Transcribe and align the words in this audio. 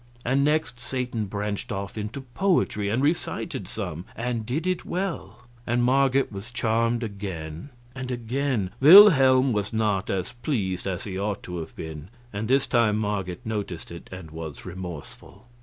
And 0.25 0.43
next 0.43 0.79
Satan 0.79 1.25
branched 1.27 1.71
off 1.71 1.95
into 1.95 2.21
poetry, 2.21 2.89
and 2.89 3.03
recited 3.03 3.67
some, 3.67 4.05
and 4.15 4.47
did 4.47 4.65
it 4.65 4.83
well, 4.83 5.43
and 5.67 5.83
Marget 5.83 6.31
was 6.31 6.51
charmed 6.51 7.03
again; 7.03 7.69
and 7.93 8.09
again 8.09 8.71
Wilhelm 8.79 9.53
was 9.53 9.71
not 9.71 10.09
as 10.09 10.31
pleased 10.31 10.87
as 10.87 11.03
he 11.03 11.19
ought 11.19 11.43
to 11.43 11.57
have 11.59 11.75
been, 11.75 12.09
and 12.33 12.47
this 12.47 12.65
time 12.65 12.97
Marget 12.97 13.41
noticed 13.45 13.91
it 13.91 14.09
and 14.11 14.31
was 14.31 14.65
remorseful. 14.65 15.45